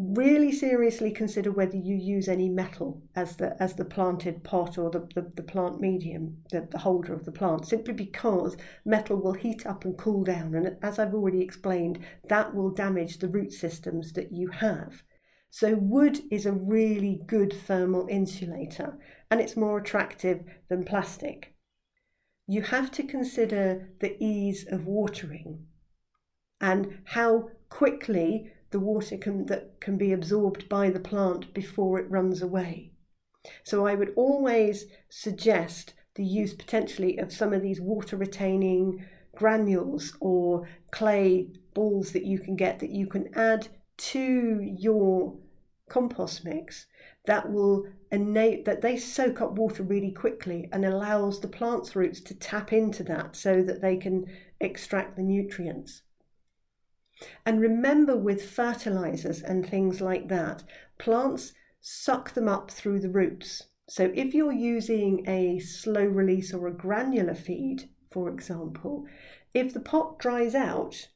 Really 0.03 0.51
seriously 0.51 1.11
consider 1.11 1.51
whether 1.51 1.77
you 1.77 1.95
use 1.95 2.27
any 2.27 2.49
metal 2.49 3.03
as 3.15 3.35
the 3.35 3.61
as 3.61 3.75
the 3.75 3.85
planted 3.85 4.43
pot 4.43 4.77
or 4.77 4.89
the, 4.89 5.07
the, 5.13 5.31
the 5.35 5.43
plant 5.43 5.79
medium, 5.79 6.37
the, 6.49 6.67
the 6.71 6.79
holder 6.79 7.13
of 7.13 7.25
the 7.25 7.31
plant, 7.31 7.67
simply 7.67 7.93
because 7.93 8.57
metal 8.83 9.17
will 9.17 9.33
heat 9.33 9.65
up 9.65 9.85
and 9.85 9.97
cool 9.97 10.23
down. 10.23 10.55
And 10.55 10.77
as 10.81 10.97
I've 10.97 11.13
already 11.13 11.41
explained, 11.41 11.99
that 12.29 12.55
will 12.55 12.71
damage 12.71 13.19
the 13.19 13.27
root 13.27 13.53
systems 13.53 14.13
that 14.13 14.31
you 14.31 14.47
have. 14.47 15.03
So, 15.49 15.75
wood 15.75 16.19
is 16.31 16.45
a 16.45 16.51
really 16.51 17.21
good 17.27 17.53
thermal 17.53 18.07
insulator 18.07 18.97
and 19.29 19.39
it's 19.39 19.55
more 19.55 19.77
attractive 19.77 20.43
than 20.67 20.83
plastic 20.83 21.53
you 22.51 22.61
have 22.61 22.91
to 22.91 23.03
consider 23.03 23.89
the 24.01 24.21
ease 24.21 24.65
of 24.69 24.85
watering 24.85 25.65
and 26.59 26.99
how 27.05 27.49
quickly 27.69 28.51
the 28.71 28.79
water 28.79 29.17
can, 29.17 29.45
that 29.45 29.79
can 29.79 29.97
be 29.97 30.11
absorbed 30.11 30.67
by 30.67 30.89
the 30.89 30.99
plant 30.99 31.53
before 31.53 31.99
it 31.99 32.09
runs 32.09 32.41
away. 32.41 32.91
So 33.63 33.85
I 33.85 33.95
would 33.95 34.13
always 34.15 34.85
suggest 35.09 35.93
the 36.15 36.23
use 36.23 36.53
potentially 36.53 37.17
of 37.17 37.31
some 37.31 37.53
of 37.53 37.61
these 37.61 37.81
water 37.81 38.17
retaining 38.17 39.05
granules 39.35 40.15
or 40.19 40.67
clay 40.91 41.47
balls 41.73 42.11
that 42.11 42.25
you 42.25 42.37
can 42.37 42.55
get 42.55 42.79
that 42.79 42.89
you 42.89 43.07
can 43.07 43.33
add 43.35 43.67
to 43.97 44.59
your 44.61 45.37
compost 45.89 46.43
mix 46.45 46.87
that 47.25 47.51
will 47.51 47.85
enable 48.11 48.63
that 48.63 48.81
they 48.81 48.97
soak 48.97 49.41
up 49.41 49.53
water 49.53 49.83
really 49.83 50.11
quickly 50.11 50.69
and 50.71 50.85
allows 50.85 51.39
the 51.39 51.47
plant's 51.47 51.95
roots 51.95 52.19
to 52.19 52.33
tap 52.35 52.73
into 52.73 53.03
that 53.03 53.35
so 53.35 53.61
that 53.61 53.81
they 53.81 53.95
can 53.95 54.25
extract 54.59 55.15
the 55.15 55.23
nutrients. 55.23 56.01
And 57.45 57.61
remember 57.61 58.15
with 58.17 58.49
fertilizers 58.49 59.41
and 59.41 59.65
things 59.65 60.01
like 60.01 60.27
that, 60.29 60.63
plants 60.97 61.53
suck 61.79 62.33
them 62.33 62.47
up 62.47 62.71
through 62.71 62.99
the 62.99 63.09
roots. 63.09 63.63
So 63.89 64.11
if 64.15 64.33
you're 64.33 64.51
using 64.51 65.27
a 65.27 65.59
slow 65.59 66.05
release 66.05 66.53
or 66.53 66.67
a 66.67 66.73
granular 66.73 67.35
feed, 67.35 67.89
for 68.09 68.29
example, 68.29 69.05
if 69.53 69.73
the 69.73 69.79
pot 69.79 70.19
dries 70.19 70.55
out, 70.55 71.09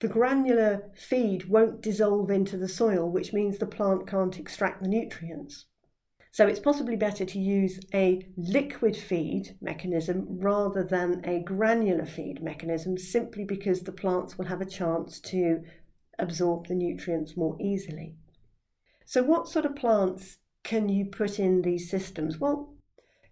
the 0.00 0.08
granular 0.08 0.90
feed 0.94 1.48
won't 1.48 1.80
dissolve 1.80 2.30
into 2.30 2.56
the 2.56 2.68
soil, 2.68 3.10
which 3.10 3.32
means 3.32 3.58
the 3.58 3.66
plant 3.66 4.06
can't 4.06 4.38
extract 4.38 4.82
the 4.82 4.88
nutrients. 4.88 5.66
So 6.36 6.46
it's 6.46 6.60
possibly 6.60 6.96
better 6.96 7.24
to 7.24 7.38
use 7.38 7.80
a 7.94 8.28
liquid 8.36 8.94
feed 8.94 9.56
mechanism 9.62 10.26
rather 10.28 10.84
than 10.84 11.22
a 11.24 11.40
granular 11.40 12.04
feed 12.04 12.42
mechanism 12.42 12.98
simply 12.98 13.42
because 13.42 13.80
the 13.80 13.92
plants 13.92 14.36
will 14.36 14.44
have 14.44 14.60
a 14.60 14.66
chance 14.66 15.18
to 15.32 15.62
absorb 16.18 16.66
the 16.66 16.74
nutrients 16.74 17.38
more 17.38 17.56
easily. 17.58 18.16
So, 19.06 19.22
what 19.22 19.48
sort 19.48 19.64
of 19.64 19.76
plants 19.76 20.36
can 20.62 20.90
you 20.90 21.06
put 21.06 21.38
in 21.38 21.62
these 21.62 21.88
systems? 21.88 22.38
Well, 22.38 22.74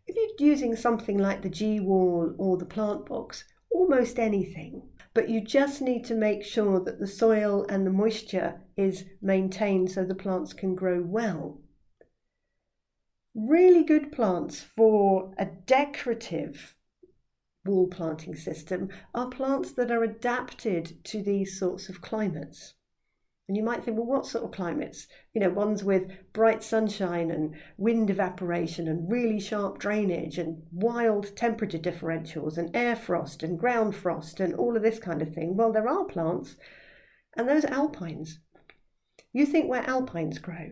if 0.07 0.17
you're 0.17 0.49
using 0.49 0.75
something 0.75 1.19
like 1.19 1.43
the 1.43 1.51
G 1.51 1.81
wall 1.81 2.35
or 2.39 2.57
the 2.57 2.65
plant 2.65 3.05
box, 3.05 3.45
almost 3.71 4.19
anything, 4.19 4.81
but 5.13 5.29
you 5.29 5.43
just 5.43 5.83
need 5.83 6.07
to 6.07 6.15
make 6.15 6.43
sure 6.43 6.81
that 6.81 7.01
the 7.01 7.07
soil 7.07 7.67
and 7.69 7.87
the 7.87 7.91
moisture 7.91 8.63
is 8.79 9.05
maintained 9.21 9.91
so 9.91 10.05
the 10.07 10.15
plants 10.15 10.55
can 10.55 10.75
grow 10.75 11.03
well 11.03 11.61
really 13.35 13.83
good 13.83 14.13
plants 14.13 14.61
for 14.61 15.35
a 15.39 15.47
decorative 15.47 16.77
wall 17.65 17.89
planting 17.89 18.37
system 18.37 18.89
are 19.15 19.29
plants 19.29 19.73
that 19.73 19.91
are 19.91 20.03
adapted 20.03 21.03
to 21.05 21.23
these 21.23 21.59
sorts 21.59 21.89
of 21.89 22.01
climates. 22.01 22.75
And 23.47 23.57
you 23.59 23.63
might 23.63 23.85
think, 23.85 23.99
well, 23.99 24.07
what 24.07 24.27
sort 24.27 24.45
of 24.45 24.53
climates? 24.53 25.07
You 25.35 25.41
know, 25.41 25.51
ones 25.51 25.85
with 25.85 26.11
bright 26.33 26.63
sunshine 26.63 27.31
and 27.31 27.55
wind 27.77 28.09
evaporation 28.09 28.89
and 28.89 29.11
really 29.11 29.39
sharp 29.39 29.79
drainage 29.79 30.39
and 30.39 30.63
wild 30.73 31.37
temperature 31.37 31.79
differentials 31.79 32.57
and 32.57 32.75
air 32.75 32.97
frost 32.97 33.43
and 33.43 33.59
ground 33.59 33.95
frost 33.95 34.41
and 34.41 34.55
all 34.55 34.77
of 34.77 34.83
this 34.83 34.99
kind 34.99 35.21
of 35.21 35.35
thing. 35.35 35.57
Well, 35.57 35.73
there 35.73 35.89
are 35.89 36.05
plants, 36.05 36.57
and 37.37 37.47
those 37.47 37.67
alpines. 37.67 38.39
You 39.33 39.45
think 39.45 39.69
where 39.69 39.89
alpines 39.89 40.39
grow? 40.39 40.71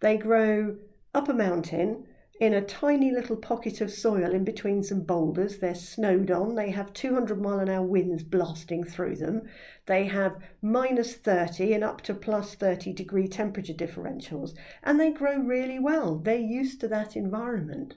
They 0.00 0.16
grow 0.16 0.76
up 1.14 1.28
a 1.28 1.32
mountain 1.32 2.06
in 2.40 2.52
a 2.52 2.60
tiny 2.60 3.12
little 3.12 3.36
pocket 3.36 3.80
of 3.80 3.90
soil 3.92 4.32
in 4.32 4.44
between 4.44 4.82
some 4.82 5.02
boulders. 5.02 5.58
They're 5.58 5.74
snowed 5.74 6.30
on. 6.32 6.56
They 6.56 6.70
have 6.70 6.92
200 6.92 7.40
mile 7.40 7.60
an 7.60 7.68
hour 7.68 7.86
winds 7.86 8.24
blasting 8.24 8.82
through 8.82 9.16
them. 9.16 9.42
They 9.86 10.06
have 10.06 10.38
minus 10.60 11.14
30 11.14 11.72
and 11.74 11.84
up 11.84 12.00
to 12.02 12.14
plus 12.14 12.56
30 12.56 12.92
degree 12.92 13.28
temperature 13.28 13.72
differentials. 13.72 14.54
And 14.82 14.98
they 14.98 15.12
grow 15.12 15.38
really 15.38 15.78
well. 15.78 16.18
They're 16.18 16.36
used 16.36 16.80
to 16.80 16.88
that 16.88 17.14
environment. 17.14 17.94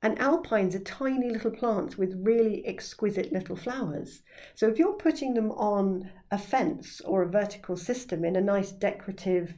And 0.00 0.18
alpines 0.18 0.76
are 0.76 0.80
tiny 0.80 1.30
little 1.30 1.50
plants 1.50 1.96
with 1.96 2.20
really 2.22 2.64
exquisite 2.66 3.32
little 3.32 3.56
flowers. 3.56 4.22
So 4.54 4.68
if 4.68 4.78
you're 4.78 4.92
putting 4.92 5.34
them 5.34 5.50
on 5.52 6.10
a 6.30 6.38
fence 6.38 7.00
or 7.00 7.22
a 7.22 7.30
vertical 7.30 7.76
system 7.76 8.24
in 8.24 8.36
a 8.36 8.40
nice 8.42 8.70
decorative 8.70 9.54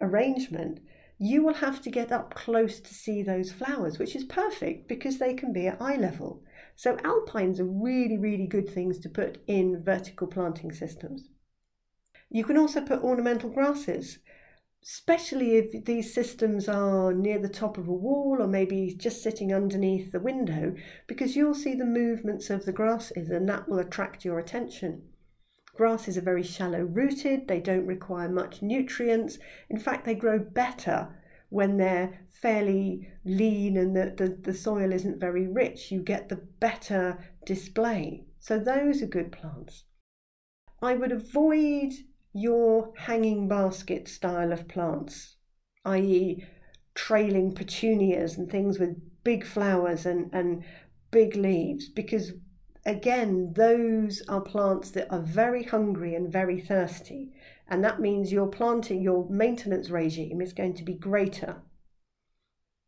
arrangement, 0.00 0.80
you 1.18 1.42
will 1.42 1.54
have 1.54 1.82
to 1.82 1.90
get 1.90 2.12
up 2.12 2.34
close 2.34 2.78
to 2.80 2.94
see 2.94 3.22
those 3.22 3.50
flowers, 3.50 3.98
which 3.98 4.14
is 4.14 4.24
perfect 4.24 4.88
because 4.88 5.18
they 5.18 5.34
can 5.34 5.52
be 5.52 5.66
at 5.66 5.82
eye 5.82 5.96
level. 5.96 6.42
So 6.76 6.96
alpines 7.02 7.58
are 7.58 7.64
really, 7.64 8.16
really 8.16 8.46
good 8.46 8.68
things 8.68 9.00
to 9.00 9.08
put 9.08 9.42
in 9.48 9.82
vertical 9.82 10.28
planting 10.28 10.72
systems. 10.72 11.28
You 12.30 12.44
can 12.44 12.56
also 12.56 12.80
put 12.80 13.02
ornamental 13.02 13.50
grasses, 13.50 14.18
especially 14.84 15.56
if 15.56 15.84
these 15.86 16.14
systems 16.14 16.68
are 16.68 17.12
near 17.12 17.40
the 17.40 17.48
top 17.48 17.78
of 17.78 17.88
a 17.88 17.92
wall 17.92 18.36
or 18.38 18.46
maybe 18.46 18.94
just 18.96 19.22
sitting 19.22 19.52
underneath 19.52 20.12
the 20.12 20.20
window, 20.20 20.76
because 21.08 21.34
you'll 21.34 21.54
see 21.54 21.74
the 21.74 21.84
movements 21.84 22.48
of 22.48 22.64
the 22.64 22.72
grasses 22.72 23.28
and 23.28 23.48
that 23.48 23.68
will 23.68 23.80
attract 23.80 24.24
your 24.24 24.38
attention. 24.38 25.02
Grasses 25.78 26.18
are 26.18 26.22
very 26.22 26.42
shallow 26.42 26.80
rooted, 26.80 27.46
they 27.46 27.60
don't 27.60 27.86
require 27.86 28.28
much 28.28 28.62
nutrients. 28.62 29.38
In 29.70 29.78
fact, 29.78 30.04
they 30.04 30.14
grow 30.16 30.36
better 30.40 31.16
when 31.50 31.76
they're 31.76 32.26
fairly 32.28 33.08
lean 33.24 33.76
and 33.76 33.94
the, 33.94 34.12
the, 34.16 34.36
the 34.42 34.52
soil 34.52 34.92
isn't 34.92 35.20
very 35.20 35.46
rich. 35.46 35.92
You 35.92 36.02
get 36.02 36.28
the 36.28 36.42
better 36.58 37.24
display. 37.46 38.26
So, 38.40 38.58
those 38.58 39.02
are 39.02 39.06
good 39.06 39.30
plants. 39.30 39.84
I 40.82 40.94
would 40.94 41.12
avoid 41.12 41.92
your 42.32 42.92
hanging 42.96 43.46
basket 43.46 44.08
style 44.08 44.52
of 44.52 44.66
plants, 44.66 45.36
i.e., 45.84 46.44
trailing 46.96 47.52
petunias 47.52 48.36
and 48.36 48.50
things 48.50 48.80
with 48.80 49.00
big 49.22 49.46
flowers 49.46 50.06
and, 50.06 50.28
and 50.32 50.64
big 51.12 51.36
leaves, 51.36 51.88
because 51.88 52.32
again, 52.88 53.52
those 53.52 54.22
are 54.28 54.40
plants 54.40 54.90
that 54.92 55.12
are 55.12 55.20
very 55.20 55.62
hungry 55.62 56.14
and 56.14 56.32
very 56.32 56.58
thirsty. 56.58 57.34
And 57.68 57.84
that 57.84 58.00
means 58.00 58.32
your 58.32 58.46
planting, 58.46 59.02
your 59.02 59.28
maintenance 59.28 59.90
regime 59.90 60.40
is 60.40 60.54
going 60.54 60.72
to 60.74 60.84
be 60.84 60.94
greater. 60.94 61.60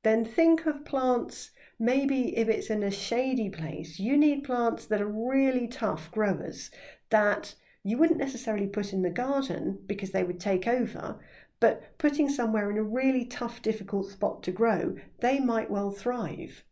Then 0.02 0.24
think 0.24 0.64
of 0.64 0.86
plants, 0.86 1.50
maybe 1.78 2.34
if 2.38 2.48
it's 2.48 2.70
in 2.70 2.82
a 2.82 2.90
shady 2.90 3.50
place, 3.50 4.00
you 4.00 4.16
need 4.16 4.42
plants 4.44 4.86
that 4.86 5.02
are 5.02 5.06
really 5.06 5.68
tough 5.68 6.10
growers 6.10 6.70
that 7.10 7.54
you 7.82 7.98
wouldn't 7.98 8.18
necessarily 8.18 8.68
put 8.68 8.94
in 8.94 9.02
the 9.02 9.10
garden 9.10 9.80
because 9.86 10.12
they 10.12 10.24
would 10.24 10.40
take 10.40 10.66
over, 10.66 11.20
but 11.60 11.98
putting 11.98 12.30
somewhere 12.30 12.70
in 12.70 12.78
a 12.78 12.82
really 12.82 13.26
tough, 13.26 13.60
difficult 13.60 14.10
spot 14.10 14.42
to 14.44 14.50
grow, 14.50 14.96
they 15.18 15.38
might 15.38 15.70
well 15.70 15.90
thrive. 15.90 16.64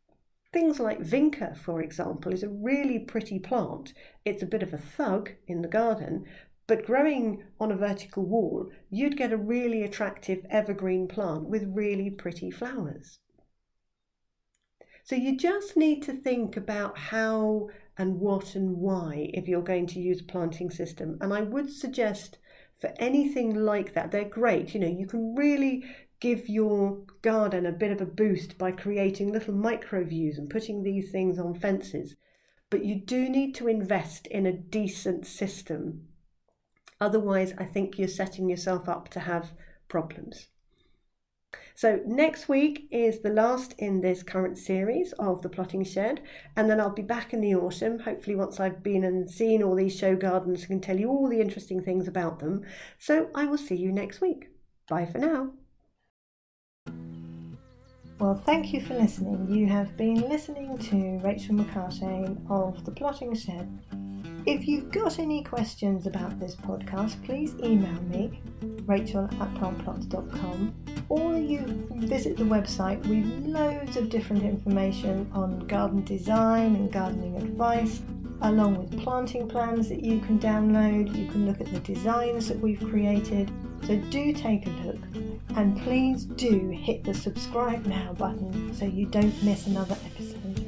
Things 0.53 0.81
like 0.81 1.01
vinca, 1.01 1.57
for 1.57 1.83
example, 1.83 2.33
is 2.33 2.43
a 2.43 2.49
really 2.49 2.99
pretty 2.99 3.39
plant. 3.39 3.93
It's 4.25 4.43
a 4.43 4.47
bit 4.47 4.63
of 4.63 4.73
a 4.73 4.79
thug 4.79 5.31
in 5.47 5.61
the 5.61 5.69
garden, 5.69 6.25
but 6.67 6.87
growing 6.87 7.45
on 7.61 7.71
a 7.71 7.77
vertical 7.77 8.25
wall, 8.25 8.71
you'd 8.91 9.17
get 9.17 9.33
a 9.33 9.37
really 9.37 9.83
attractive 9.83 10.45
evergreen 10.49 11.07
plant 11.07 11.45
with 11.45 11.65
really 11.65 12.11
pretty 12.11 12.51
flowers. 12.51 13.19
So 15.05 15.17
you 15.17 15.37
just 15.37 15.77
need 15.77 16.03
to 16.03 16.13
think 16.13 16.57
about 16.57 16.99
how 16.99 17.71
and 17.97 18.21
what 18.21 18.55
and 18.55 18.77
why 18.77 19.31
if 19.33 19.49
you're 19.49 19.63
going 19.63 19.87
to 19.89 20.01
use 20.01 20.21
a 20.21 20.25
planting 20.25 20.71
system. 20.71 21.19
And 21.21 21.33
I 21.33 21.41
would 21.41 21.71
suggest 21.71 22.39
for 22.79 22.93
anything 22.99 23.55
like 23.55 23.95
that, 23.95 24.11
they're 24.11 24.29
great. 24.29 24.75
You 24.75 24.81
know, 24.81 24.87
you 24.87 25.07
can 25.07 25.35
really 25.35 25.85
give 26.21 26.49
your 26.49 27.03
garden 27.23 27.67
a 27.67 27.73
bit 27.73 27.93
of 27.93 28.01
a 28.01 28.07
boost 28.07 28.59
by 28.59 28.73
creating 28.73 29.33
little 29.33 29.55
micro 29.55 30.05
views 30.05 30.39
and 30.39 30.51
putting 30.51 30.83
these 30.83 31.11
things 31.11 31.39
on 31.39 31.55
fences. 31.55 32.17
But 32.71 32.85
you 32.85 32.97
do 32.97 33.29
need 33.29 33.55
to 33.57 33.69
invest 33.69 34.27
in 34.27 34.45
a 34.47 34.53
decent 34.53 35.27
system. 35.27 36.09
Otherwise, 37.01 37.55
I 37.57 37.65
think 37.65 37.99
you're 37.99 38.09
setting 38.09 38.49
yourself 38.49 38.89
up 38.89 39.09
to 39.11 39.21
have 39.21 39.53
problems. 39.89 40.49
So, 41.75 42.03
next 42.05 42.49
week 42.49 42.89
is 42.91 43.21
the 43.21 43.31
last 43.31 43.73
in 43.79 44.01
this 44.01 44.25
current 44.25 44.59
series 44.59 45.13
of 45.13 45.43
the 45.43 45.49
Plotting 45.49 45.85
Shed, 45.85 46.21
and 46.57 46.69
then 46.69 46.81
I'll 46.81 46.91
be 46.91 47.03
back 47.03 47.33
in 47.33 47.41
the 47.41 47.55
autumn, 47.55 48.01
hopefully, 48.01 48.35
once 48.35 48.59
I've 48.59 48.83
been 48.83 49.05
and 49.05 49.31
seen 49.31 49.63
all 49.63 49.77
these 49.77 49.97
show 49.97 50.17
gardens 50.17 50.63
and 50.63 50.69
can 50.69 50.81
tell 50.81 50.99
you 50.99 51.09
all 51.09 51.29
the 51.29 51.41
interesting 51.41 51.81
things 51.81 52.09
about 52.09 52.41
them. 52.41 52.65
So, 52.99 53.31
I 53.35 53.47
will 53.47 53.57
see 53.57 53.77
you 53.77 53.93
next 53.93 54.21
week. 54.21 54.49
Bye 54.89 55.07
for 55.07 55.19
now. 55.19 55.53
Well, 58.19 58.35
thank 58.35 58.73
you 58.73 58.81
for 58.81 58.95
listening. 58.95 59.47
You 59.49 59.69
have 59.69 59.97
been 59.97 60.29
listening 60.29 60.77
to 60.79 61.19
Rachel 61.25 61.55
McCarthy 61.55 62.27
of 62.51 62.85
The 62.85 62.91
Plotting 62.91 63.33
Shed. 63.37 63.69
If 64.45 64.67
you've 64.67 64.91
got 64.91 65.21
any 65.21 65.45
questions 65.45 66.05
about 66.05 66.41
this 66.41 66.57
podcast, 66.57 67.23
please 67.25 67.55
email 67.63 68.03
me, 68.03 68.41
rachel 68.87 69.27
at 69.27 69.55
plantplots.com, 69.55 70.75
or 71.09 71.37
you 71.37 71.61
visit 71.93 72.37
the 72.37 72.43
website 72.43 72.99
with 73.07 73.47
loads 73.47 73.97
of 73.97 74.09
different 74.09 74.43
information 74.43 75.31
on 75.33 75.61
garden 75.69 76.03
design 76.05 76.75
and 76.75 76.91
gardening 76.91 77.37
advice, 77.37 78.03
along 78.41 78.79
with 78.79 79.01
planting 79.01 79.47
plans 79.47 79.89
that 79.89 80.03
you 80.03 80.19
can 80.19 80.41
download. 80.41 81.17
You 81.17 81.29
can 81.29 81.47
look 81.47 81.61
at 81.61 81.73
the 81.73 81.79
designs 81.81 82.49
that 82.49 82.59
we've 82.59 82.81
created. 82.81 83.53
So 83.87 83.97
do 84.11 84.33
take 84.33 84.67
a 84.67 84.71
look 84.71 84.99
and 85.59 85.77
please 85.83 86.25
do 86.25 86.71
hit 86.71 87.03
the 87.03 87.13
subscribe 87.13 87.85
now 87.85 88.13
button 88.13 88.73
so 88.73 88.85
you 88.85 89.07
don't 89.07 89.43
miss 89.43 89.67
another 89.67 89.97
episode. 90.07 90.65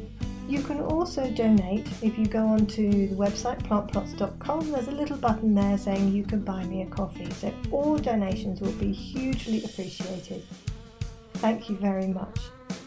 You 0.48 0.62
can 0.62 0.80
also 0.80 1.30
donate 1.30 1.86
if 2.02 2.18
you 2.18 2.26
go 2.26 2.44
onto 2.44 3.06
the 3.06 3.14
website 3.14 3.62
plantplots.com. 3.62 4.72
There's 4.72 4.88
a 4.88 4.90
little 4.90 5.16
button 5.16 5.54
there 5.54 5.78
saying 5.78 6.12
you 6.12 6.24
can 6.24 6.40
buy 6.40 6.64
me 6.64 6.82
a 6.82 6.86
coffee. 6.86 7.30
So 7.30 7.54
all 7.70 7.98
donations 7.98 8.60
will 8.60 8.72
be 8.72 8.90
hugely 8.90 9.62
appreciated. 9.62 10.42
Thank 11.34 11.70
you 11.70 11.76
very 11.76 12.08
much. 12.08 12.40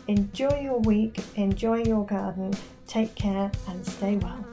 Enjoy 0.10 0.60
your 0.60 0.80
week, 0.80 1.24
enjoy 1.38 1.84
your 1.86 2.06
garden, 2.06 2.54
take 2.86 3.16
care 3.16 3.50
and 3.70 3.88
stay 3.88 4.18
well. 4.18 4.46